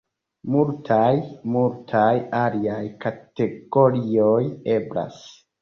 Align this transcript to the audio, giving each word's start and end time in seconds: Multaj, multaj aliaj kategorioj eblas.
Multaj, 0.53 1.11
multaj 1.57 2.07
aliaj 2.39 2.81
kategorioj 3.05 4.43
eblas. 4.79 5.25